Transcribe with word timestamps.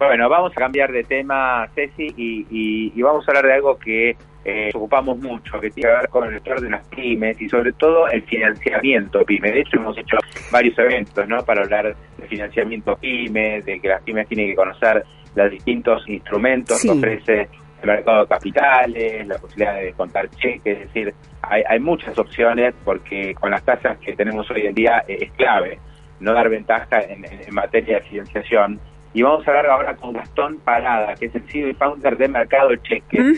Bueno, 0.00 0.30
vamos 0.30 0.50
a 0.52 0.54
cambiar 0.54 0.90
de 0.90 1.04
tema, 1.04 1.68
Ceci, 1.74 2.06
y, 2.16 2.90
y, 2.94 3.02
vamos 3.02 3.28
a 3.28 3.32
hablar 3.32 3.44
de 3.44 3.52
algo 3.52 3.78
que 3.78 4.16
eh, 4.46 4.66
nos 4.72 4.76
ocupamos 4.76 5.18
mucho, 5.18 5.60
que 5.60 5.70
tiene 5.70 5.90
que 5.90 5.96
ver 5.96 6.08
con 6.08 6.24
el 6.24 6.32
sector 6.32 6.58
de 6.62 6.70
las 6.70 6.88
pymes 6.88 7.38
y 7.38 7.50
sobre 7.50 7.74
todo 7.74 8.08
el 8.08 8.22
financiamiento 8.22 9.22
pyme. 9.26 9.52
De 9.52 9.60
hecho, 9.60 9.76
hemos 9.76 9.98
hecho 9.98 10.16
varios 10.50 10.78
eventos 10.78 11.28
¿no? 11.28 11.44
para 11.44 11.64
hablar 11.64 11.94
de 12.16 12.26
financiamiento 12.28 12.96
pyme, 12.96 13.60
de 13.60 13.78
que 13.78 13.88
las 13.88 14.02
pymes 14.02 14.26
tienen 14.26 14.48
que 14.48 14.54
conocer 14.54 15.04
los 15.34 15.50
distintos 15.50 16.02
instrumentos 16.08 16.80
que 16.80 16.90
ofrece 16.90 17.48
el 17.82 17.86
mercado 17.86 18.22
de 18.22 18.28
capitales, 18.28 19.26
la 19.26 19.36
posibilidad 19.36 19.80
de 19.80 19.92
contar 19.92 20.30
cheques, 20.30 20.78
es 20.78 20.86
decir, 20.86 21.14
hay, 21.42 21.62
hay 21.68 21.78
muchas 21.78 22.18
opciones 22.18 22.74
porque 22.86 23.34
con 23.34 23.50
las 23.50 23.62
tasas 23.66 23.98
que 23.98 24.14
tenemos 24.14 24.50
hoy 24.50 24.62
en 24.62 24.74
día 24.74 25.04
eh, 25.06 25.18
es 25.20 25.32
clave 25.32 25.78
no 26.20 26.34
dar 26.34 26.48
ventaja 26.48 27.00
en, 27.00 27.24
materia 27.52 27.96
de 27.96 28.02
financiación. 28.02 28.80
Y 29.12 29.22
vamos 29.22 29.46
a 29.46 29.50
hablar 29.50 29.66
ahora 29.66 29.96
con 29.96 30.12
Gastón 30.12 30.58
Parada, 30.58 31.14
que 31.14 31.26
es 31.26 31.34
el 31.34 31.42
CEO 31.50 31.68
y 31.68 31.74
founder 31.74 32.16
de 32.16 32.28
Mercado 32.28 32.76
Cheque, 32.76 33.34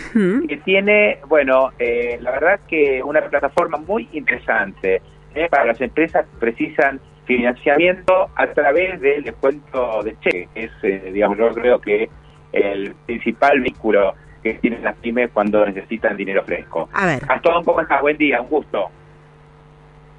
que 0.47 0.57
tiene, 0.59 1.19
bueno, 1.29 1.71
eh, 1.79 2.19
la 2.21 2.33
verdad 2.33 2.61
que 2.69 3.03
una 3.03 3.23
plataforma 3.23 3.79
muy 3.79 4.07
interesante 4.13 5.01
eh, 5.35 5.49
para 5.51 5.65
las 5.65 5.81
empresas 5.81 6.27
que 6.27 6.39
precisan 6.39 7.01
financiamiento 7.25 8.29
a 8.35 8.47
través 8.49 9.01
del 9.01 9.25
descuento 9.25 10.03
de 10.03 10.15
cheque. 10.21 10.49
Es, 10.55 10.71
digamos, 11.13 11.39
yo 11.39 11.49
creo 11.55 11.81
que 11.81 12.11
el 12.53 12.95
principal 13.07 13.61
vínculo 13.61 14.15
que 14.43 14.55
tienen 14.55 14.83
las 14.83 14.97
pymes 14.97 15.31
cuando 15.33 15.65
necesitan 15.65 16.17
dinero 16.17 16.43
fresco. 16.45 16.91
A 16.93 17.07
ver. 17.07 17.25
Gastón, 17.25 17.65
¿cómo 17.65 17.81
estás? 17.81 18.03
Buen 18.03 18.19
día, 18.19 18.43
un 18.43 18.49
gusto. 18.49 18.91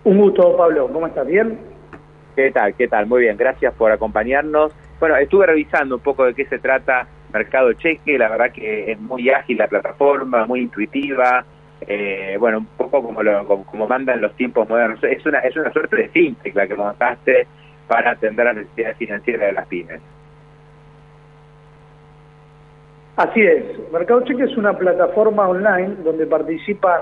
Un 0.06 0.18
gusto, 0.18 0.58
Pablo. 0.58 0.90
¿Cómo 0.92 1.06
estás? 1.06 1.28
¿Bien? 1.28 1.60
¿Qué 2.36 2.50
tal? 2.52 2.74
¿Qué 2.74 2.88
tal? 2.88 3.06
Muy 3.06 3.22
bien, 3.22 3.38
gracias 3.38 3.74
por 3.76 3.92
acompañarnos. 3.92 4.74
Bueno, 5.04 5.18
estuve 5.18 5.46
revisando 5.46 5.96
un 5.96 6.02
poco 6.02 6.24
de 6.24 6.34
qué 6.34 6.46
se 6.46 6.60
trata 6.60 7.06
Mercado 7.34 7.74
Cheque, 7.74 8.18
la 8.18 8.30
verdad 8.30 8.54
que 8.54 8.90
es 8.90 8.98
muy 8.98 9.30
ágil 9.30 9.58
la 9.58 9.68
plataforma, 9.68 10.46
muy 10.46 10.62
intuitiva, 10.62 11.44
eh, 11.82 12.38
bueno, 12.40 12.60
un 12.60 12.68
poco 12.68 13.04
como, 13.04 13.22
lo, 13.22 13.46
como, 13.46 13.86
mandan 13.86 14.22
los 14.22 14.34
tiempos 14.38 14.70
modernos. 14.70 15.04
Es 15.04 15.26
una, 15.26 15.40
es 15.40 15.58
una 15.58 15.74
suerte 15.74 15.98
de 15.98 16.08
fintech 16.08 16.56
la 16.56 16.68
que 16.68 16.76
montaste 16.76 17.48
para 17.86 18.12
atender 18.12 18.46
las 18.46 18.56
necesidades 18.56 18.96
financieras 18.96 19.48
de 19.48 19.52
las 19.52 19.68
pymes. 19.68 20.00
Así 23.18 23.42
es, 23.42 23.92
Mercado 23.92 24.22
Cheque 24.22 24.44
es 24.44 24.56
una 24.56 24.72
plataforma 24.72 25.50
online 25.50 25.96
donde 26.06 26.26
participan, 26.28 27.02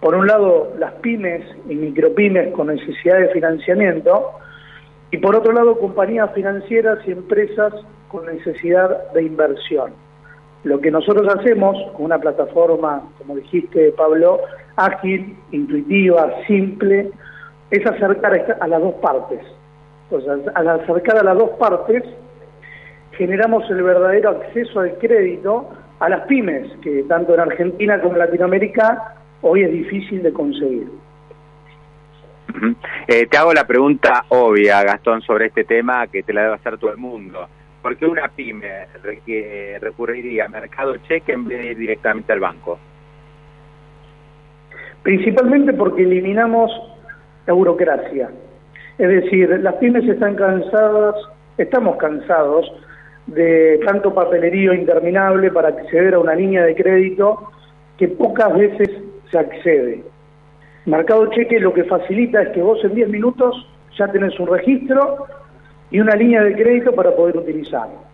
por 0.00 0.16
un 0.16 0.26
lado, 0.26 0.74
las 0.80 0.94
pymes 0.94 1.44
y 1.68 1.76
micropymes 1.76 2.52
con 2.54 2.66
necesidad 2.66 3.20
de 3.20 3.28
financiamiento, 3.28 4.32
y 5.10 5.18
por 5.18 5.36
otro 5.36 5.52
lado, 5.52 5.78
compañías 5.78 6.32
financieras 6.34 6.98
y 7.06 7.12
empresas 7.12 7.72
con 8.08 8.26
necesidad 8.26 9.12
de 9.12 9.22
inversión. 9.22 9.92
Lo 10.64 10.80
que 10.80 10.90
nosotros 10.90 11.32
hacemos 11.32 11.76
con 11.92 12.06
una 12.06 12.18
plataforma, 12.18 13.02
como 13.18 13.36
dijiste, 13.36 13.92
Pablo, 13.92 14.40
ágil, 14.74 15.36
intuitiva, 15.52 16.32
simple, 16.46 17.10
es 17.70 17.86
acercar 17.86 18.56
a 18.60 18.66
las 18.66 18.80
dos 18.80 18.94
partes. 18.94 19.40
Entonces, 20.10 20.52
al 20.54 20.68
acercar 20.68 21.18
a 21.18 21.22
las 21.22 21.38
dos 21.38 21.50
partes, 21.50 22.02
generamos 23.12 23.68
el 23.70 23.82
verdadero 23.82 24.30
acceso 24.30 24.80
al 24.80 24.98
crédito 24.98 25.68
a 26.00 26.08
las 26.08 26.22
pymes, 26.22 26.70
que 26.82 27.04
tanto 27.04 27.34
en 27.34 27.40
Argentina 27.40 28.00
como 28.00 28.14
en 28.14 28.18
Latinoamérica 28.20 29.14
hoy 29.42 29.62
es 29.62 29.72
difícil 29.72 30.22
de 30.22 30.32
conseguir. 30.32 30.88
Eh, 33.06 33.26
te 33.26 33.36
hago 33.36 33.52
la 33.52 33.66
pregunta 33.66 34.24
obvia, 34.28 34.82
Gastón, 34.82 35.22
sobre 35.22 35.46
este 35.46 35.64
tema 35.64 36.06
que 36.06 36.22
te 36.22 36.32
la 36.32 36.42
debe 36.42 36.54
hacer 36.54 36.78
todo 36.78 36.90
el 36.90 36.96
mundo. 36.96 37.48
¿Por 37.82 37.96
qué 37.96 38.06
una 38.06 38.28
pyme 38.28 38.86
recurriría 39.80 40.46
a 40.46 40.48
mercado 40.48 40.96
cheque 41.08 41.32
en 41.32 41.46
vez 41.46 41.60
de 41.60 41.66
ir 41.72 41.78
directamente 41.78 42.32
al 42.32 42.40
banco? 42.40 42.78
Principalmente 45.02 45.72
porque 45.72 46.02
eliminamos 46.02 46.70
la 47.46 47.52
burocracia. 47.52 48.30
Es 48.98 49.08
decir, 49.08 49.48
las 49.60 49.74
pymes 49.74 50.08
están 50.08 50.34
cansadas, 50.34 51.14
estamos 51.58 51.96
cansados 51.96 52.66
de 53.26 53.80
tanto 53.84 54.14
papelerío 54.14 54.72
interminable 54.72 55.50
para 55.50 55.68
acceder 55.68 56.14
a 56.14 56.18
una 56.18 56.34
línea 56.34 56.64
de 56.64 56.74
crédito 56.74 57.52
que 57.98 58.08
pocas 58.08 58.52
veces 58.56 58.90
se 59.30 59.38
accede. 59.38 60.02
Mercado 60.86 61.26
Cheque 61.32 61.58
lo 61.58 61.74
que 61.74 61.84
facilita 61.84 62.42
es 62.42 62.50
que 62.50 62.62
vos 62.62 62.82
en 62.84 62.94
10 62.94 63.08
minutos 63.08 63.66
ya 63.98 64.06
tenés 64.08 64.38
un 64.38 64.46
registro 64.46 65.26
y 65.90 66.00
una 66.00 66.14
línea 66.14 66.42
de 66.42 66.54
crédito 66.54 66.92
para 66.92 67.14
poder 67.14 67.36
utilizarlo. 67.36 68.06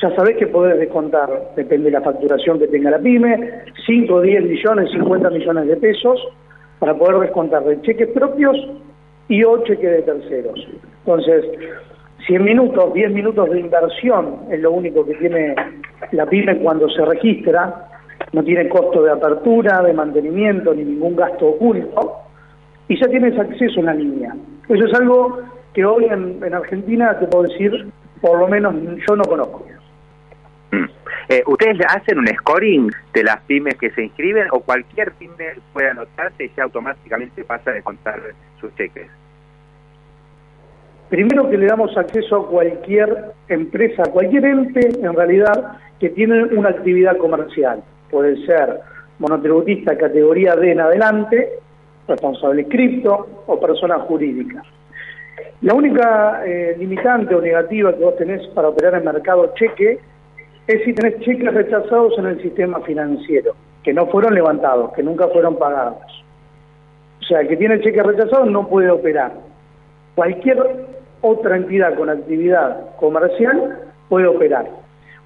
Ya 0.00 0.14
sabés 0.14 0.36
que 0.36 0.46
podés 0.46 0.78
descontar, 0.78 1.28
depende 1.56 1.86
de 1.86 1.92
la 1.92 2.02
facturación 2.02 2.58
que 2.58 2.68
tenga 2.68 2.90
la 2.90 2.98
pyme, 2.98 3.64
5, 3.86 4.20
10 4.20 4.44
millones, 4.44 4.90
50 4.92 5.30
millones 5.30 5.66
de 5.66 5.76
pesos 5.76 6.20
para 6.78 6.94
poder 6.94 7.20
descontar 7.20 7.64
de 7.64 7.80
cheques 7.80 8.08
propios 8.10 8.56
y 9.28 9.42
o 9.42 9.64
cheques 9.64 9.90
de 9.90 10.02
terceros. 10.02 10.68
Entonces, 11.04 11.44
100 12.26 12.44
minutos, 12.44 12.92
10 12.92 13.12
minutos 13.12 13.50
de 13.50 13.60
inversión 13.60 14.40
es 14.50 14.60
lo 14.60 14.72
único 14.72 15.06
que 15.06 15.14
tiene 15.14 15.54
la 16.12 16.26
pyme 16.26 16.58
cuando 16.58 16.88
se 16.90 17.04
registra, 17.04 17.88
no 18.32 18.42
tiene 18.42 18.68
costo 18.68 19.02
de 19.02 19.12
apertura, 19.12 19.82
de 19.82 19.92
mantenimiento, 19.92 20.74
ni 20.74 20.84
ningún 20.84 21.16
gasto 21.16 21.46
oculto, 21.46 22.12
y 22.88 23.00
ya 23.00 23.08
tienes 23.08 23.38
acceso 23.38 23.80
a 23.80 23.82
una 23.82 23.94
línea. 23.94 24.34
Eso 24.68 24.84
es 24.84 24.94
algo 24.94 25.40
que 25.72 25.84
hoy 25.84 26.06
en, 26.06 26.42
Argentina, 26.52 27.18
te 27.18 27.26
puedo 27.26 27.44
decir, 27.44 27.88
por 28.20 28.38
lo 28.38 28.48
menos 28.48 28.74
yo 29.08 29.16
no 29.16 29.24
conozco. 29.24 29.64
Mm. 30.72 30.84
Eh, 31.30 31.42
¿Ustedes 31.46 31.78
hacen 31.86 32.18
un 32.18 32.26
scoring 32.26 32.90
de 33.12 33.22
las 33.22 33.40
pymes 33.42 33.76
que 33.76 33.90
se 33.90 34.04
inscriben 34.04 34.48
o 34.50 34.60
cualquier 34.60 35.12
pyme 35.12 35.54
puede 35.72 35.90
anotarse 35.90 36.44
y 36.44 36.50
ya 36.56 36.64
automáticamente 36.64 37.44
pasa 37.44 37.70
de 37.70 37.82
contar 37.82 38.20
sus 38.60 38.74
cheques? 38.76 39.08
Primero 41.10 41.48
que 41.48 41.56
le 41.56 41.66
damos 41.66 41.96
acceso 41.96 42.36
a 42.36 42.48
cualquier 42.48 43.32
empresa, 43.48 44.02
a 44.02 44.10
cualquier 44.10 44.44
ente 44.44 44.88
en 45.00 45.14
realidad 45.14 45.78
que 45.98 46.10
tiene 46.10 46.44
una 46.44 46.68
actividad 46.68 47.16
comercial. 47.16 47.82
Puede 48.10 48.44
ser 48.46 48.80
monotributista 49.18 49.96
categoría 49.96 50.56
D 50.56 50.72
en 50.72 50.80
adelante, 50.80 51.58
responsable 52.06 52.66
cripto 52.66 53.44
o 53.46 53.60
persona 53.60 53.98
jurídica. 54.00 54.62
La 55.62 55.74
única 55.74 56.42
eh, 56.46 56.76
limitante 56.78 57.34
o 57.34 57.40
negativa 57.40 57.92
que 57.92 58.04
vos 58.04 58.16
tenés 58.16 58.46
para 58.48 58.68
operar 58.68 58.94
en 58.94 59.04
mercado 59.04 59.52
cheque 59.54 59.98
es 60.66 60.84
si 60.84 60.92
tenés 60.92 61.18
cheques 61.20 61.52
rechazados 61.52 62.16
en 62.18 62.26
el 62.26 62.42
sistema 62.42 62.80
financiero, 62.80 63.54
que 63.82 63.92
no 63.92 64.06
fueron 64.06 64.34
levantados, 64.34 64.92
que 64.92 65.02
nunca 65.02 65.26
fueron 65.28 65.58
pagados. 65.58 66.24
O 67.20 67.24
sea, 67.24 67.40
el 67.40 67.48
que 67.48 67.56
tiene 67.56 67.80
cheques 67.80 68.02
rechazados 68.04 68.48
no 68.50 68.68
puede 68.68 68.90
operar. 68.90 69.32
Cualquier 70.14 70.86
otra 71.22 71.56
entidad 71.56 71.94
con 71.96 72.08
actividad 72.08 72.94
comercial 72.96 73.78
puede 74.08 74.26
operar. 74.26 74.66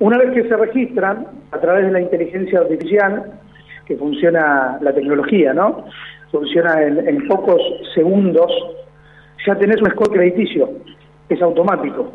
Una 0.02 0.18
vez 0.18 0.32
que 0.32 0.48
se 0.48 0.56
registran, 0.56 1.28
a 1.52 1.60
través 1.60 1.86
de 1.86 1.92
la 1.92 2.00
inteligencia 2.00 2.58
artificial, 2.58 3.38
que 3.86 3.96
funciona 3.96 4.76
la 4.80 4.92
tecnología, 4.92 5.54
¿no? 5.54 5.84
Funciona 6.32 6.82
en, 6.82 7.28
pocos 7.28 7.62
segundos, 7.94 8.50
ya 9.46 9.54
tenés 9.54 9.80
un 9.80 9.92
score 9.92 10.10
crediticio, 10.10 10.70
es 11.28 11.40
automático. 11.40 12.14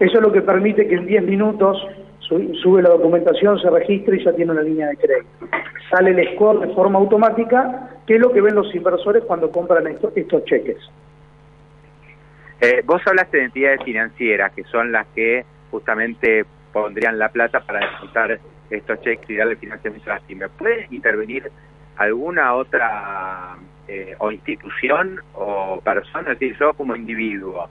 Eso 0.00 0.18
es 0.18 0.20
lo 0.20 0.32
que 0.32 0.42
permite 0.42 0.88
que 0.88 0.96
en 0.96 1.06
10 1.06 1.22
minutos 1.22 1.78
sube 2.18 2.82
la 2.82 2.88
documentación, 2.88 3.60
se 3.60 3.70
registre 3.70 4.16
y 4.16 4.24
ya 4.24 4.32
tiene 4.32 4.50
una 4.50 4.62
línea 4.62 4.88
de 4.88 4.96
crédito. 4.96 5.46
Sale 5.90 6.10
el 6.10 6.34
score 6.34 6.66
de 6.66 6.74
forma 6.74 6.98
automática, 6.98 7.90
que 8.08 8.16
es 8.16 8.20
lo 8.20 8.32
que 8.32 8.40
ven 8.40 8.56
los 8.56 8.74
inversores 8.74 9.22
cuando 9.22 9.52
compran 9.52 9.86
estos 9.86 10.44
cheques. 10.46 10.78
Eh, 12.60 12.82
vos 12.84 13.00
hablaste 13.06 13.36
de 13.36 13.44
entidades 13.44 13.84
financieras, 13.84 14.52
que 14.52 14.64
son 14.64 14.90
las 14.90 15.06
que 15.14 15.44
justamente 15.70 16.44
pondrían 16.72 17.18
la 17.18 17.28
plata 17.28 17.60
para 17.60 17.80
descontar 17.80 18.38
estos 18.70 19.00
cheques 19.00 19.30
y 19.30 19.36
darle 19.36 19.56
financiamiento 19.56 20.10
a 20.10 20.14
las 20.14 20.22
pymes. 20.24 20.50
¿Puede 20.58 20.86
intervenir 20.90 21.50
alguna 21.96 22.54
otra 22.54 23.56
eh, 23.86 24.14
o 24.18 24.30
institución 24.30 25.20
o 25.34 25.80
persona, 25.82 26.32
es 26.32 26.38
decir, 26.38 26.56
yo 26.58 26.74
como 26.74 26.94
individuo, 26.94 27.68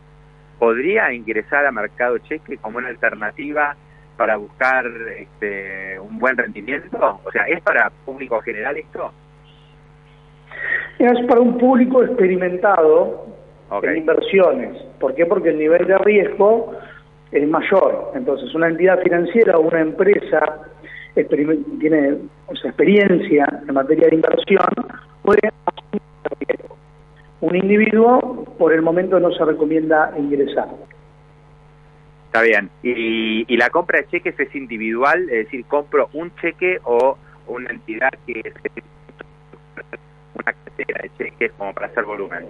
podría 0.60 1.14
ingresar 1.14 1.66
a 1.66 1.72
mercado 1.72 2.18
cheque 2.20 2.58
como 2.58 2.80
una 2.80 2.90
alternativa 2.90 3.76
para 4.18 4.38
buscar 4.38 4.86
este, 5.18 6.00
un 6.00 6.18
buen 6.20 6.36
rendimiento? 6.36 7.22
O 7.24 7.32
sea, 7.32 7.44
¿es 7.44 7.62
para 7.62 7.92
público 8.06 8.42
general 8.42 8.78
esto? 8.78 9.14
Es 10.98 11.26
para 11.28 11.42
un 11.42 11.58
público 11.58 12.04
experimentado 12.04 13.28
en 13.84 13.98
inversiones. 13.98 14.82
¿Por 15.00 15.14
qué? 15.14 15.26
Porque 15.26 15.50
el 15.50 15.60
nivel 15.60 15.86
de 15.86 15.98
riesgo 16.00 16.74
es 17.32 17.48
mayor. 17.48 18.12
Entonces, 18.16 18.54
una 18.56 18.68
entidad 18.68 19.02
financiera 19.02 19.58
o 19.58 19.62
una 19.62 19.82
empresa 19.82 20.62
tiene 21.26 22.18
experiencia 22.64 23.62
en 23.68 23.74
materia 23.74 24.08
de 24.08 24.16
inversión, 24.16 24.68
puede 25.24 25.52
asumir 25.66 26.02
riesgo. 26.48 26.78
Un 27.42 27.56
individuo, 27.56 28.46
por 28.58 28.74
el 28.74 28.82
momento, 28.82 29.20
no 29.20 29.32
se 29.32 29.44
recomienda 29.44 30.14
ingresar. 30.18 30.68
Está 32.28 32.42
bien. 32.42 32.70
¿Y, 32.84 33.58
la 33.58 33.70
compra 33.70 34.00
de 34.00 34.08
cheques 34.08 34.40
es 34.40 34.54
individual? 34.56 35.24
Es 35.30 35.46
decir, 35.46 35.66
¿compro 35.66 36.10
un 36.14 36.34
cheque 36.36 36.80
o 36.84 37.18
una 37.48 37.72
entidad 37.72 38.12
que 38.26 38.54
una 40.36 40.54
cartera 40.54 41.02
de 41.04 41.12
cheques 41.18 41.52
como 41.58 41.74
para 41.74 41.88
hacer 41.88 42.04
volumen? 42.04 42.46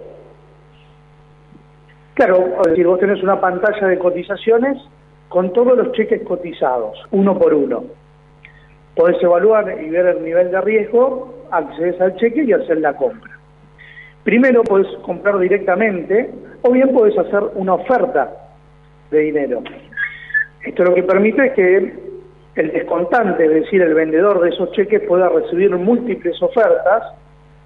Claro, 2.18 2.48
es 2.62 2.70
decir, 2.70 2.84
vos 2.84 2.98
tenés 2.98 3.22
una 3.22 3.40
pantalla 3.40 3.86
de 3.86 3.96
cotizaciones 3.96 4.76
con 5.28 5.52
todos 5.52 5.78
los 5.78 5.92
cheques 5.92 6.20
cotizados, 6.22 6.98
uno 7.12 7.38
por 7.38 7.54
uno. 7.54 7.84
Podés 8.96 9.22
evaluar 9.22 9.80
y 9.80 9.88
ver 9.88 10.06
el 10.06 10.24
nivel 10.24 10.50
de 10.50 10.60
riesgo, 10.62 11.46
accedes 11.52 12.00
al 12.00 12.16
cheque 12.16 12.42
y 12.42 12.52
hacer 12.52 12.80
la 12.80 12.94
compra. 12.94 13.38
Primero 14.24 14.64
podés 14.64 14.88
comprar 15.02 15.38
directamente 15.38 16.28
o 16.62 16.72
bien 16.72 16.92
podés 16.92 17.16
hacer 17.16 17.40
una 17.54 17.74
oferta 17.74 18.32
de 19.12 19.20
dinero. 19.20 19.62
Esto 20.64 20.82
lo 20.82 20.94
que 20.96 21.04
permite 21.04 21.46
es 21.46 21.52
que 21.52 21.76
el 22.56 22.72
descontante, 22.72 23.44
es 23.44 23.62
decir, 23.62 23.80
el 23.80 23.94
vendedor 23.94 24.40
de 24.40 24.48
esos 24.48 24.72
cheques 24.72 25.02
pueda 25.02 25.28
recibir 25.28 25.70
múltiples 25.70 26.42
ofertas 26.42 27.14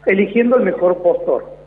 eligiendo 0.04 0.58
el 0.58 0.64
mejor 0.64 0.99
postor. 0.99 1.62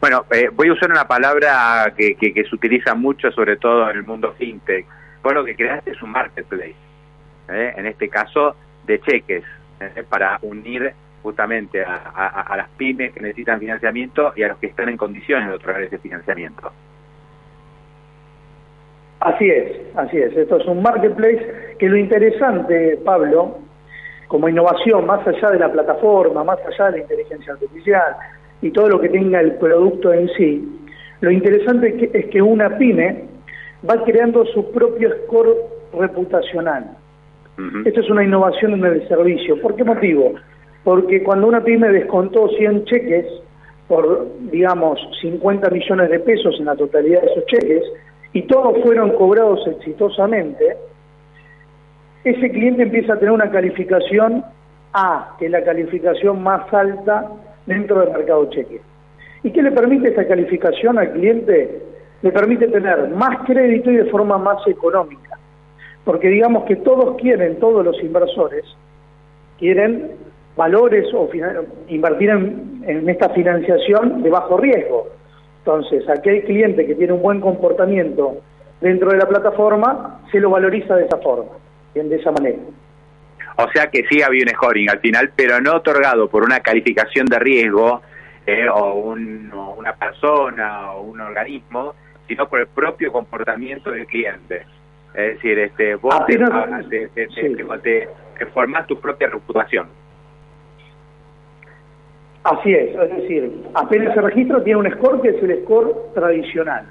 Bueno, 0.00 0.24
eh, 0.30 0.48
voy 0.52 0.68
a 0.68 0.72
usar 0.72 0.90
una 0.90 1.06
palabra 1.06 1.92
que, 1.96 2.14
que, 2.14 2.44
se 2.44 2.54
utiliza 2.54 2.94
mucho, 2.94 3.30
sobre 3.32 3.56
todo 3.56 3.90
en 3.90 3.96
el 3.96 4.04
mundo 4.04 4.34
fintech. 4.38 4.86
Vos 5.22 5.34
lo 5.34 5.44
que 5.44 5.54
creaste 5.54 5.90
es 5.90 6.02
un 6.02 6.10
marketplace, 6.10 6.74
¿eh? 7.48 7.74
en 7.76 7.86
este 7.86 8.08
caso 8.08 8.56
de 8.86 9.00
cheques, 9.00 9.44
¿eh? 9.80 10.04
para 10.08 10.38
unir 10.42 10.92
justamente 11.22 11.84
a, 11.84 11.96
a, 11.96 12.56
las 12.56 12.68
pymes 12.70 13.12
que 13.12 13.20
necesitan 13.20 13.60
financiamiento 13.60 14.32
y 14.34 14.42
a 14.42 14.48
los 14.48 14.58
que 14.58 14.68
están 14.68 14.88
en 14.88 14.96
condiciones 14.96 15.48
de 15.48 15.54
otorgar 15.54 15.82
ese 15.82 15.98
financiamiento. 15.98 16.72
Así 19.20 19.50
es, 19.50 19.94
así 19.96 20.16
es. 20.16 20.34
Esto 20.34 20.56
es 20.56 20.66
un 20.66 20.80
marketplace 20.80 21.76
que 21.78 21.88
lo 21.90 21.98
interesante, 21.98 22.98
Pablo, 23.04 23.58
como 24.28 24.48
innovación, 24.48 25.04
más 25.04 25.26
allá 25.26 25.50
de 25.50 25.58
la 25.58 25.70
plataforma, 25.70 26.42
más 26.42 26.58
allá 26.66 26.86
de 26.86 26.92
la 26.92 26.98
inteligencia 27.02 27.52
artificial 27.52 28.16
y 28.62 28.70
todo 28.70 28.88
lo 28.88 29.00
que 29.00 29.08
tenga 29.08 29.40
el 29.40 29.52
producto 29.56 30.12
en 30.12 30.28
sí, 30.36 30.80
lo 31.20 31.30
interesante 31.30 32.10
es 32.12 32.26
que, 32.26 32.42
una 32.42 32.78
pyme 32.78 33.24
va 33.88 34.02
creando 34.04 34.44
su 34.46 34.70
propio 34.72 35.10
score 35.24 35.56
reputacional. 35.92 36.96
Esto 37.84 38.00
es 38.00 38.08
una 38.08 38.24
innovación 38.24 38.72
en 38.72 38.84
el 38.86 39.06
servicio. 39.06 39.60
¿Por 39.60 39.76
qué 39.76 39.84
motivo? 39.84 40.32
Porque 40.82 41.22
cuando 41.22 41.46
una 41.46 41.62
pyme 41.62 41.90
descontó 41.90 42.48
100 42.48 42.84
cheques 42.86 43.26
por, 43.86 44.26
digamos, 44.50 44.98
50 45.20 45.68
millones 45.68 46.10
de 46.10 46.20
pesos 46.20 46.56
en 46.58 46.66
la 46.66 46.76
totalidad 46.76 47.20
de 47.20 47.26
esos 47.26 47.44
cheques, 47.46 47.82
y 48.32 48.42
todos 48.42 48.80
fueron 48.82 49.10
cobrados 49.10 49.66
exitosamente, 49.66 50.76
ese 52.24 52.50
cliente 52.50 52.84
empieza 52.84 53.14
a 53.14 53.18
tener 53.18 53.32
una 53.32 53.50
calificación 53.50 54.44
A, 54.92 55.36
que 55.38 55.46
es 55.46 55.50
la 55.50 55.64
calificación 55.64 56.42
más 56.42 56.72
alta 56.72 57.30
dentro 57.66 58.00
del 58.00 58.10
mercado 58.10 58.48
cheque. 58.50 58.80
¿Y 59.42 59.50
qué 59.50 59.62
le 59.62 59.72
permite 59.72 60.08
esta 60.08 60.26
calificación 60.26 60.98
al 60.98 61.12
cliente? 61.12 61.82
Le 62.22 62.32
permite 62.32 62.68
tener 62.68 63.08
más 63.08 63.46
crédito 63.46 63.90
y 63.90 63.96
de 63.96 64.04
forma 64.06 64.36
más 64.38 64.66
económica. 64.66 65.38
Porque 66.04 66.28
digamos 66.28 66.64
que 66.64 66.76
todos 66.76 67.16
quieren, 67.16 67.58
todos 67.58 67.84
los 67.84 68.02
inversores, 68.02 68.64
quieren 69.58 70.12
valores 70.56 71.06
o 71.14 71.28
invertir 71.88 72.30
en, 72.30 73.08
esta 73.08 73.30
financiación 73.30 74.22
de 74.22 74.30
bajo 74.30 74.58
riesgo. 74.58 75.06
Entonces, 75.58 76.08
aquel 76.08 76.42
cliente 76.44 76.86
que 76.86 76.94
tiene 76.94 77.12
un 77.12 77.22
buen 77.22 77.40
comportamiento 77.40 78.38
dentro 78.80 79.10
de 79.10 79.18
la 79.18 79.28
plataforma, 79.28 80.20
se 80.32 80.40
lo 80.40 80.50
valoriza 80.50 80.96
de 80.96 81.04
esa 81.04 81.18
forma, 81.18 81.52
bien, 81.94 82.08
de 82.08 82.16
esa 82.16 82.32
manera. 82.32 82.58
O 83.64 83.70
sea 83.72 83.90
que 83.90 84.04
sí 84.08 84.22
había 84.22 84.42
un 84.42 84.50
scoring 84.50 84.90
al 84.90 85.00
final, 85.00 85.32
pero 85.34 85.60
no 85.60 85.76
otorgado 85.76 86.28
por 86.28 86.44
una 86.44 86.60
calificación 86.60 87.26
de 87.26 87.38
riesgo 87.38 88.02
eh, 88.46 88.68
o, 88.68 89.14
una 89.76 89.94
persona 89.94 90.92
o 90.92 91.02
un 91.02 91.20
organismo, 91.20 91.94
sino 92.26 92.48
por 92.48 92.60
el 92.60 92.66
propio 92.68 93.12
comportamiento 93.12 93.90
del 93.90 94.06
cliente. 94.06 94.64
Es 95.14 95.34
decir, 95.34 95.58
este, 95.58 95.96
vos 95.96 96.14
te, 96.26 96.38
te, 96.38 98.46
formás 98.46 98.86
tu 98.86 98.98
propia 99.00 99.28
reputación. 99.28 99.88
Así 102.44 102.72
es, 102.72 102.94
es 102.94 103.16
decir, 103.16 103.52
apenas 103.74 104.14
se 104.14 104.20
registra 104.22 104.64
tiene 104.64 104.80
un 104.80 104.90
score 104.92 105.20
que 105.20 105.28
es 105.28 105.42
el 105.42 105.62
score 105.62 105.94
tradicional. 106.14 106.86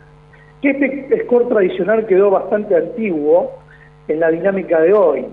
Que 0.61 0.71
este 0.71 1.23
score 1.23 1.47
tradicional 1.47 2.05
quedó 2.05 2.29
bastante 2.29 2.75
antiguo 2.75 3.57
en 4.07 4.19
la 4.19 4.29
dinámica 4.29 4.79
de 4.81 4.93
hoy. 4.93 5.25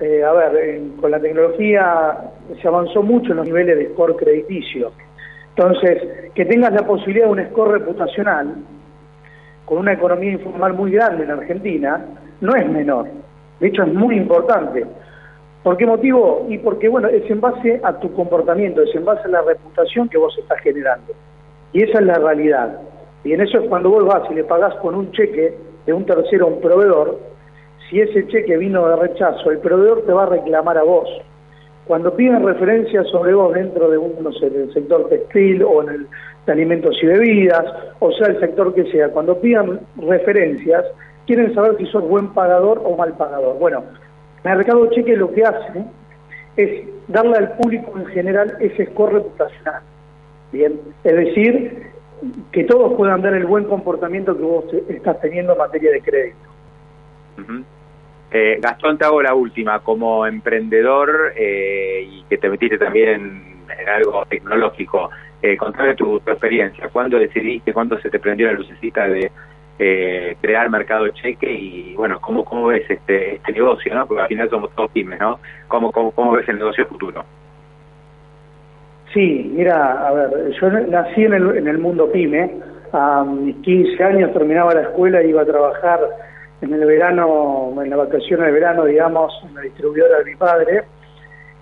Eh, 0.00 0.22
a 0.22 0.32
ver, 0.32 0.80
con 1.00 1.10
la 1.10 1.18
tecnología 1.18 2.16
se 2.60 2.68
avanzó 2.68 3.02
mucho 3.02 3.32
en 3.32 3.38
los 3.38 3.46
niveles 3.46 3.76
de 3.78 3.88
score 3.92 4.16
crediticio. 4.16 4.92
Entonces, 5.56 6.30
que 6.34 6.44
tengas 6.44 6.72
la 6.72 6.86
posibilidad 6.86 7.26
de 7.26 7.32
un 7.32 7.44
score 7.50 7.72
reputacional, 7.72 8.54
con 9.64 9.78
una 9.78 9.92
economía 9.92 10.32
informal 10.32 10.72
muy 10.74 10.92
grande 10.92 11.24
en 11.24 11.30
Argentina, 11.30 12.06
no 12.40 12.54
es 12.54 12.68
menor. 12.70 13.06
De 13.58 13.66
hecho, 13.66 13.82
es 13.82 13.92
muy 13.92 14.16
importante. 14.16 14.86
¿Por 15.64 15.76
qué 15.76 15.84
motivo? 15.84 16.46
Y 16.48 16.58
porque, 16.58 16.88
bueno, 16.88 17.08
es 17.08 17.28
en 17.28 17.40
base 17.40 17.80
a 17.82 17.98
tu 17.98 18.12
comportamiento, 18.14 18.82
es 18.82 18.94
en 18.94 19.04
base 19.04 19.22
a 19.24 19.28
la 19.28 19.42
reputación 19.42 20.08
que 20.08 20.16
vos 20.16 20.36
estás 20.38 20.60
generando. 20.60 21.12
Y 21.72 21.82
esa 21.82 21.98
es 21.98 22.06
la 22.06 22.14
realidad. 22.14 22.78
Y 23.24 23.32
en 23.32 23.40
eso 23.40 23.58
es 23.58 23.68
cuando 23.68 23.90
vos 23.90 24.06
vas 24.06 24.30
y 24.30 24.34
le 24.34 24.44
pagás 24.44 24.74
con 24.76 24.94
un 24.94 25.10
cheque 25.10 25.54
de 25.84 25.92
un 25.92 26.06
tercero 26.06 26.46
a 26.46 26.48
un 26.50 26.60
proveedor, 26.60 27.18
si 27.88 28.00
ese 28.00 28.26
cheque 28.28 28.56
vino 28.56 28.86
de 28.88 28.96
rechazo, 28.96 29.50
el 29.50 29.58
proveedor 29.58 30.02
te 30.04 30.12
va 30.12 30.24
a 30.24 30.26
reclamar 30.26 30.76
a 30.78 30.82
vos. 30.82 31.08
Cuando 31.86 32.14
piden 32.14 32.44
referencias 32.44 33.06
sobre 33.08 33.32
vos 33.32 33.54
dentro 33.54 33.90
de 33.90 33.96
un, 33.96 34.22
no 34.22 34.30
del 34.30 34.72
sector 34.74 35.08
textil 35.08 35.62
o 35.62 35.82
en 35.82 35.88
el 35.88 36.06
de 36.44 36.52
alimentos 36.52 36.96
y 37.02 37.06
bebidas, 37.06 37.64
o 37.98 38.10
sea, 38.12 38.28
el 38.28 38.40
sector 38.40 38.74
que 38.74 38.90
sea, 38.90 39.08
cuando 39.08 39.38
pidan 39.40 39.80
referencias, 39.96 40.84
quieren 41.26 41.54
saber 41.54 41.76
si 41.78 41.86
sos 41.86 42.06
buen 42.06 42.28
pagador 42.28 42.82
o 42.84 42.96
mal 42.96 43.14
pagador. 43.16 43.58
Bueno, 43.58 43.84
Mercado 44.44 44.90
Cheque 44.90 45.16
lo 45.16 45.32
que 45.32 45.44
hace 45.44 45.84
es 46.56 46.88
darle 47.08 47.36
al 47.36 47.56
público 47.56 47.92
en 47.98 48.06
general 48.06 48.56
ese 48.60 48.86
score 48.86 49.14
reputacional. 49.14 49.82
Bien, 50.52 50.80
es 51.04 51.14
decir, 51.14 51.82
que 52.52 52.64
todos 52.64 52.94
puedan 52.94 53.22
ver 53.22 53.34
el 53.34 53.46
buen 53.46 53.64
comportamiento 53.64 54.36
que 54.36 54.42
vos 54.42 54.64
estás 54.88 55.20
teniendo 55.20 55.52
en 55.52 55.58
materia 55.58 55.92
de 55.92 56.00
crédito. 56.00 56.48
Eh, 58.30 58.58
Gastón, 58.60 58.98
te 58.98 59.04
hago 59.04 59.22
la 59.22 59.34
última. 59.34 59.80
Como 59.80 60.26
emprendedor 60.26 61.32
eh, 61.36 62.06
y 62.06 62.22
que 62.24 62.38
te 62.38 62.48
metiste 62.48 62.78
también 62.78 63.08
en, 63.68 63.88
algo 63.88 64.24
tecnológico, 64.26 65.10
eh, 65.42 65.56
contame 65.56 65.94
tu, 65.94 66.16
experiencia. 66.16 66.88
¿Cuándo 66.88 67.18
decidiste, 67.18 67.72
cuándo 67.72 67.98
se 68.00 68.10
te 68.10 68.18
prendió 68.18 68.46
la 68.48 68.54
lucecita 68.54 69.08
de 69.08 69.30
eh, 69.78 70.36
crear 70.40 70.68
mercado 70.68 71.08
cheque 71.08 71.50
y 71.50 71.94
bueno, 71.94 72.20
¿cómo, 72.20 72.66
ves 72.66 72.90
este, 72.90 73.36
este 73.36 73.52
negocio? 73.52 73.94
¿no? 73.94 74.06
Porque 74.06 74.22
al 74.22 74.28
final 74.28 74.50
somos 74.50 74.74
todos 74.74 74.90
pymes, 74.90 75.20
¿no? 75.20 75.38
¿Cómo, 75.68 75.92
cómo, 75.92 76.32
ves 76.32 76.48
el 76.48 76.58
negocio 76.58 76.86
futuro? 76.86 77.24
Sí, 79.14 79.50
mira, 79.54 80.06
a 80.06 80.12
ver, 80.12 80.52
yo 80.60 80.70
nací 80.70 81.24
en 81.24 81.32
el, 81.32 81.56
en 81.56 81.68
el 81.68 81.78
mundo 81.78 82.10
pyme, 82.12 82.50
a 82.92 83.24
mis 83.24 83.56
15 83.56 84.04
años 84.04 84.32
terminaba 84.32 84.74
la 84.74 84.82
escuela 84.82 85.22
iba 85.22 85.42
a 85.42 85.46
trabajar 85.46 86.00
en 86.60 86.72
el 86.72 86.84
verano, 86.84 87.72
en 87.82 87.90
la 87.90 87.96
vacación 87.96 88.40
de 88.40 88.50
verano, 88.50 88.84
digamos, 88.84 89.32
en 89.48 89.54
la 89.54 89.60
distribuidora 89.62 90.18
de 90.18 90.24
mi 90.24 90.36
padre, 90.36 90.84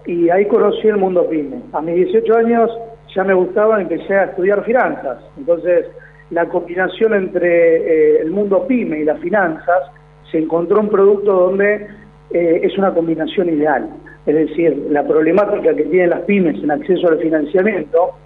y 0.07 0.31
ahí 0.31 0.47
conocí 0.47 0.89
el 0.89 0.97
mundo 0.97 1.29
pyme. 1.29 1.61
A 1.73 1.81
mis 1.81 1.97
18 1.97 2.37
años 2.37 2.71
ya 3.15 3.25
me 3.25 3.35
gustaba, 3.35 3.81
empecé 3.81 4.15
a 4.15 4.25
estudiar 4.25 4.65
finanzas, 4.65 5.19
entonces 5.37 5.87
la 6.31 6.47
combinación 6.47 7.15
entre 7.15 7.77
eh, 7.77 8.21
el 8.21 8.31
mundo 8.31 8.67
pyme 8.67 9.01
y 9.01 9.05
las 9.05 9.21
finanzas, 9.21 9.91
se 10.31 10.39
encontró 10.39 10.81
un 10.81 10.89
producto 10.89 11.33
donde 11.33 11.87
eh, 12.31 12.61
es 12.63 12.77
una 12.79 12.93
combinación 12.93 13.49
ideal. 13.49 13.89
Es 14.27 14.35
decir, 14.35 14.89
la 14.91 15.07
problemática 15.07 15.75
que 15.75 15.85
tienen 15.85 16.11
las 16.11 16.23
pymes 16.23 16.61
en 16.63 16.71
acceso 16.73 17.09
al 17.09 17.19
financiamiento, 17.19 18.17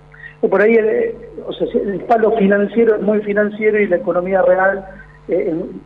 o 0.41 0.49
por 0.49 0.63
ahí 0.63 0.75
el, 0.75 0.89
eh, 0.89 1.15
o 1.47 1.53
sea, 1.53 1.67
el 1.75 2.01
palo 2.01 2.33
financiero 2.39 2.97
es 2.97 3.03
muy 3.03 3.21
financiero 3.21 3.79
y 3.79 3.87
la 3.87 3.97
economía 3.97 4.41
real 4.43 4.85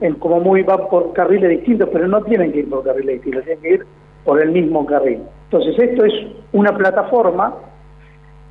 es 0.01 0.15
como 0.17 0.41
muy 0.41 0.63
va 0.63 0.89
por 0.89 1.13
carriles 1.13 1.51
distintos, 1.51 1.89
pero 1.93 2.09
no 2.09 2.23
tienen 2.23 2.53
que 2.53 2.61
ir 2.61 2.71
por 2.71 2.83
carriles 2.83 3.17
distintos, 3.17 3.45
tienen 3.45 3.63
que 3.63 3.75
ir 3.75 3.87
por 4.25 4.43
el 4.43 4.51
mismo 4.51 4.87
carril. 4.87 5.23
Entonces 5.45 5.79
esto 5.79 6.05
es 6.05 6.15
una 6.53 6.77
plataforma 6.77 7.55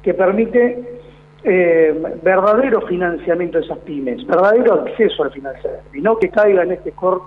que 0.01 0.13
permite 0.13 0.99
eh, 1.43 2.19
verdadero 2.21 2.81
financiamiento 2.81 3.57
de 3.57 3.65
esas 3.65 3.79
pymes, 3.79 4.25
verdadero 4.27 4.73
acceso 4.73 5.23
al 5.23 5.31
financiamiento, 5.31 5.89
y 5.93 6.01
no 6.01 6.17
que 6.17 6.29
caiga 6.29 6.63
en 6.63 6.73
este 6.73 6.91
core 6.91 7.21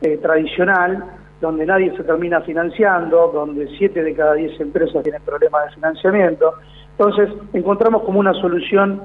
eh, 0.00 0.18
tradicional 0.18 1.04
donde 1.42 1.66
nadie 1.66 1.94
se 1.96 2.04
termina 2.04 2.40
financiando, 2.40 3.30
donde 3.34 3.68
7 3.76 4.02
de 4.02 4.14
cada 4.14 4.34
10 4.34 4.60
empresas 4.60 5.02
tienen 5.02 5.20
problemas 5.22 5.66
de 5.66 5.74
financiamiento. 5.74 6.54
Entonces, 6.92 7.28
encontramos 7.52 8.04
como 8.04 8.20
una 8.20 8.32
solución 8.34 9.02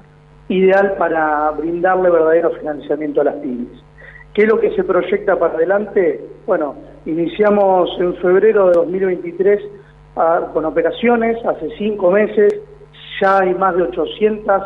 ideal 0.48 0.96
para 1.00 1.50
brindarle 1.52 2.12
verdadero 2.12 2.52
financiamiento 2.52 3.22
a 3.22 3.26
las 3.26 3.36
pymes. 3.36 3.84
¿Qué 4.38 4.44
es 4.44 4.50
lo 4.50 4.60
que 4.60 4.70
se 4.76 4.84
proyecta 4.84 5.36
para 5.40 5.56
adelante? 5.56 6.24
Bueno, 6.46 6.76
iniciamos 7.08 7.90
en 8.00 8.14
febrero 8.18 8.68
de 8.68 8.74
2023 8.74 9.60
ah, 10.16 10.52
con 10.54 10.64
operaciones, 10.64 11.44
hace 11.44 11.68
cinco 11.80 12.12
meses 12.12 12.54
ya 13.20 13.40
hay 13.40 13.56
más 13.56 13.76
de 13.76 13.82
800, 13.82 14.62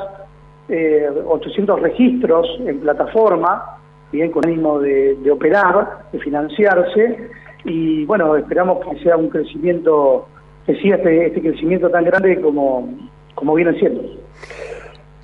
800 1.26 1.78
eh, 1.78 1.82
registros 1.82 2.48
en 2.66 2.82
plataforma, 2.82 3.78
bien 4.12 4.30
con 4.32 4.46
ánimo 4.46 4.78
de, 4.78 5.32
operar, 5.32 6.00
de 6.12 6.20
financiarse, 6.20 7.30
y 7.64 8.04
bueno, 8.04 8.36
esperamos 8.36 8.86
que 8.86 9.02
sea 9.02 9.16
un 9.16 9.30
crecimiento, 9.30 10.28
que 10.66 10.76
siga 10.82 10.98
este, 10.98 11.28
este 11.28 11.40
crecimiento 11.40 11.90
tan 11.90 12.04
grande 12.04 12.42
como, 12.42 12.90
como 13.36 13.54
viene 13.54 13.80
siendo. 13.80 14.02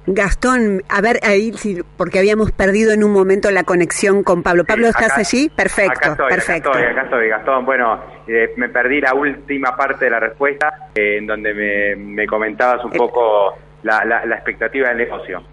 Gastón, 0.09 0.83
a 0.87 1.01
ver, 1.01 1.19
ahí 1.21 1.51
sí, 1.51 1.81
porque 1.97 2.19
habíamos 2.19 2.53
perdido 2.53 2.93
en 2.93 3.03
un 3.03 3.11
momento 3.11 3.51
la 3.51 3.65
conexión 3.65 4.23
con 4.23 4.41
Pablo. 4.41 4.63
Pablo, 4.63 4.87
¿estás 4.87 5.17
allí? 5.17 5.49
Perfecto, 5.49 5.91
acá 5.91 6.11
estoy, 6.11 6.29
perfecto. 6.29 6.69
Acá 6.69 6.79
estoy, 6.79 6.91
acá 6.93 7.03
estoy, 7.03 7.27
Gastón. 7.27 7.65
Bueno, 7.65 7.99
eh, 8.25 8.53
me 8.55 8.69
perdí 8.69 9.01
la 9.01 9.13
última 9.13 9.75
parte 9.75 10.05
de 10.05 10.11
la 10.11 10.21
respuesta, 10.21 10.91
eh, 10.95 11.17
en 11.17 11.27
donde 11.27 11.53
me, 11.53 11.95
me, 11.97 12.25
comentabas 12.25 12.85
un 12.85 12.91
poco 12.91 13.57
la, 13.83 14.05
la, 14.05 14.25
la, 14.25 14.35
expectativa 14.35 14.87
del 14.87 14.97
negocio. 14.99 15.43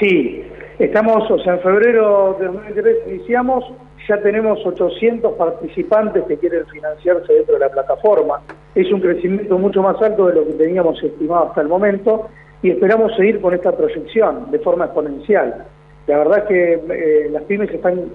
Sí, 0.00 0.44
estamos, 0.80 1.30
o 1.30 1.38
sea, 1.38 1.54
en 1.54 1.60
febrero 1.60 2.36
de 2.40 2.46
2023 2.46 2.96
iniciamos, 3.06 3.64
ya 4.08 4.20
tenemos 4.20 4.58
800 4.66 5.34
participantes 5.34 6.24
que 6.26 6.36
quieren 6.36 6.66
financiarse 6.66 7.32
dentro 7.32 7.54
de 7.54 7.60
la 7.60 7.68
plataforma. 7.68 8.40
Es 8.74 8.90
un 8.92 9.00
crecimiento 9.00 9.56
mucho 9.56 9.82
más 9.82 10.02
alto 10.02 10.26
de 10.26 10.34
lo 10.34 10.46
que 10.46 10.54
teníamos 10.54 11.00
estimado 11.00 11.50
hasta 11.50 11.60
el 11.60 11.68
momento 11.68 12.28
y 12.62 12.70
esperamos 12.70 13.14
seguir 13.16 13.40
con 13.40 13.54
esta 13.54 13.76
proyección 13.76 14.50
de 14.50 14.58
forma 14.60 14.86
exponencial. 14.86 15.66
La 16.06 16.18
verdad 16.18 16.38
es 16.38 16.44
que 16.44 16.72
eh, 16.74 17.28
las 17.30 17.42
pymes 17.44 17.70
están 17.70 18.10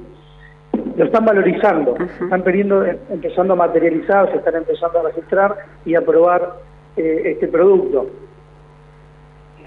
lo 0.96 1.06
están 1.06 1.25
valorizando, 1.25 1.96
están 2.22 2.44
pidiendo, 2.44 2.86
empezando 2.86 3.54
a 3.54 3.56
materializar, 3.56 4.32
se 4.32 4.38
están 4.38 4.56
empezando 4.56 5.00
a 5.00 5.04
registrar 5.04 5.56
y 5.86 5.96
a 5.96 6.01
probar 6.01 6.54
eh, 6.96 7.22
este 7.25 7.48
producto. 7.48 8.10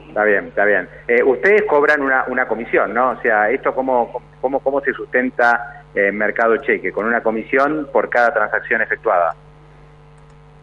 Está 0.09 0.25
bien, 0.25 0.47
está 0.47 0.65
bien. 0.65 0.89
Eh, 1.09 1.23
ustedes 1.23 1.63
cobran 1.63 2.03
una, 2.03 2.25
una 2.29 2.47
comisión, 2.47 2.93
¿no? 2.93 3.11
O 3.11 3.17
sea, 3.23 3.51
¿esto 3.51 3.75
cómo, 3.75 4.21
cómo, 4.41 4.61
cómo 4.61 4.81
se 4.81 4.93
sustenta 4.93 5.85
en 5.95 6.17
Mercado 6.17 6.57
Cheque? 6.59 6.93
Con 6.93 7.07
una 7.07 7.23
comisión 7.23 7.89
por 7.93 8.09
cada 8.09 8.33
transacción 8.35 8.83
efectuada. 8.83 9.35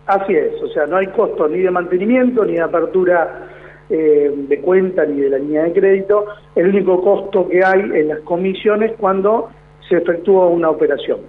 Así 0.06 0.34
es, 0.36 0.62
o 0.62 0.68
sea, 0.70 0.86
no 0.86 0.98
hay 0.98 1.08
costo 1.08 1.48
ni 1.48 1.60
de 1.60 1.72
mantenimiento 1.72 2.46
ni 2.46 2.54
de 2.54 2.62
apertura 2.62 3.48
eh, 3.90 4.34
de 4.36 4.60
cuenta 4.62 5.06
ni 5.06 5.22
de 5.22 5.30
la 5.30 5.38
línea 5.38 5.64
de 5.64 5.74
crédito. 5.74 6.26
El 6.56 6.70
único 6.70 7.02
costo 7.02 7.48
que 7.48 7.64
hay 7.64 7.80
en 7.80 8.10
las 8.10 8.20
comisiones 8.20 8.94
cuando 8.98 9.50
se 9.88 9.98
efectúa 9.98 10.48
una 10.48 10.70
operación. 10.70 11.20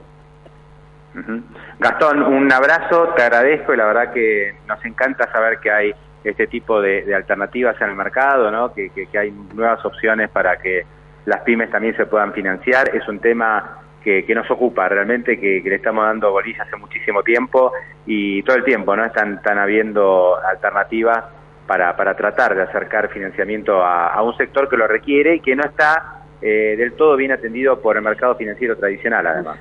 Gastón, 1.78 2.22
un 2.22 2.52
abrazo, 2.52 3.08
te 3.16 3.22
agradezco 3.22 3.74
y 3.74 3.76
la 3.76 3.86
verdad 3.86 4.12
que 4.12 4.54
nos 4.68 4.84
encanta 4.84 5.30
saber 5.32 5.58
que 5.58 5.70
hay 5.70 5.94
este 6.22 6.46
tipo 6.46 6.80
de, 6.80 7.14
alternativas 7.14 7.80
en 7.80 7.90
el 7.90 7.96
mercado, 7.96 8.50
¿no? 8.50 8.72
Que, 8.72 8.90
que, 8.90 9.18
hay 9.18 9.32
nuevas 9.54 9.84
opciones 9.84 10.30
para 10.30 10.58
que 10.58 10.84
las 11.26 11.40
pymes 11.42 11.70
también 11.70 11.96
se 11.96 12.06
puedan 12.06 12.32
financiar. 12.32 12.94
Es 12.94 13.06
un 13.08 13.20
tema 13.20 13.78
que, 14.02 14.24
que 14.24 14.34
nos 14.34 14.50
ocupa 14.50 14.88
realmente, 14.88 15.38
que, 15.40 15.62
le 15.64 15.74
estamos 15.74 16.04
dando 16.04 16.30
bolillas 16.30 16.66
hace 16.66 16.76
muchísimo 16.76 17.22
tiempo 17.22 17.72
y 18.06 18.42
todo 18.42 18.56
el 18.56 18.64
tiempo, 18.64 18.94
¿no? 18.96 19.04
Están, 19.04 19.34
están 19.34 19.58
habiendo 19.58 20.36
alternativas 20.44 21.24
para, 21.68 21.94
para 21.96 22.16
tratar 22.16 22.56
de 22.56 22.62
acercar 22.62 23.10
financiamiento 23.10 23.84
a, 23.84 24.20
un 24.22 24.34
sector 24.38 24.70
que 24.70 24.78
lo 24.78 24.88
requiere 24.88 25.34
y 25.36 25.40
que 25.40 25.54
no 25.54 25.64
está 25.64 26.22
eh, 26.40 26.76
del 26.78 26.94
todo 26.94 27.14
bien 27.14 27.30
atendido 27.30 27.78
por 27.80 27.98
el 27.98 28.02
mercado 28.02 28.36
financiero 28.36 28.74
tradicional, 28.76 29.26
además. 29.26 29.58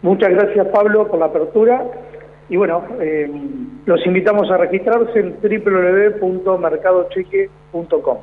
Muchas 0.00 0.30
gracias, 0.30 0.66
Pablo, 0.68 1.06
por 1.06 1.18
la 1.18 1.26
apertura. 1.26 1.84
Y 2.48 2.56
bueno, 2.56 2.86
eh, 2.98 3.30
los 3.84 4.06
invitamos 4.06 4.50
a 4.50 4.56
registrarse 4.56 5.20
en 5.20 5.36
www.mercadocheque.com. 5.42 8.18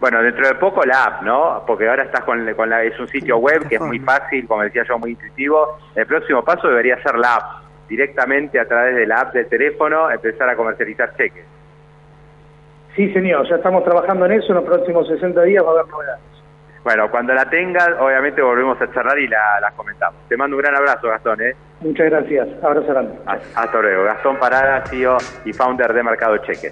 Bueno, 0.00 0.20
dentro 0.22 0.48
de 0.48 0.54
poco 0.54 0.82
la 0.84 1.04
app, 1.04 1.22
¿no? 1.22 1.62
Porque 1.64 1.88
ahora 1.88 2.02
estás 2.04 2.24
con, 2.24 2.52
con 2.54 2.70
la, 2.70 2.82
es 2.82 2.98
un 2.98 3.06
sitio 3.06 3.36
web 3.36 3.68
que 3.68 3.76
es 3.76 3.80
muy 3.80 4.00
fácil, 4.00 4.48
como 4.48 4.62
decía 4.62 4.82
yo, 4.88 4.98
muy 4.98 5.12
intuitivo. 5.12 5.78
El 5.94 6.06
próximo 6.06 6.42
paso 6.42 6.66
debería 6.66 7.00
ser 7.02 7.16
la 7.18 7.36
app 7.36 7.69
directamente 7.90 8.58
a 8.58 8.64
través 8.64 8.94
de 8.94 9.06
la 9.06 9.16
app 9.16 9.34
del 9.34 9.48
teléfono 9.48 10.10
empezar 10.10 10.48
a 10.48 10.56
comercializar 10.56 11.14
cheques. 11.16 11.44
Sí, 12.94 13.12
señor, 13.12 13.48
ya 13.48 13.56
estamos 13.56 13.84
trabajando 13.84 14.26
en 14.26 14.32
eso, 14.32 14.48
en 14.48 14.54
los 14.54 14.64
próximos 14.64 15.08
60 15.08 15.42
días 15.42 15.64
va 15.64 15.68
a 15.68 15.72
haber 15.72 15.86
novedades. 15.88 16.22
Bueno, 16.84 17.10
cuando 17.10 17.34
la 17.34 17.44
tengas, 17.50 17.90
obviamente 18.00 18.40
volvemos 18.40 18.80
a 18.80 18.90
charlar 18.92 19.18
y 19.18 19.28
la, 19.28 19.72
comentamos. 19.76 20.18
Te 20.28 20.36
mando 20.36 20.56
un 20.56 20.62
gran 20.62 20.74
abrazo, 20.76 21.08
Gastón. 21.08 21.42
¿eh? 21.42 21.54
Muchas 21.80 22.06
gracias, 22.10 22.48
abrazo 22.62 22.86
grande. 22.86 23.14
Hasta 23.26 23.82
luego. 23.82 24.04
Gastón 24.04 24.38
Parada, 24.38 24.82
CEO 24.86 25.18
y 25.44 25.52
founder 25.52 25.92
de 25.92 26.02
Mercado 26.02 26.38
Cheques. 26.38 26.68